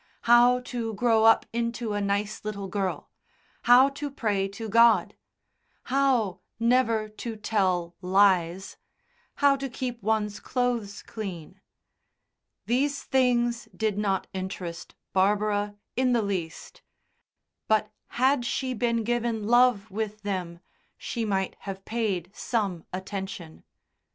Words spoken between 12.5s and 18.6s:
these things did not interest Barbara in the least; but had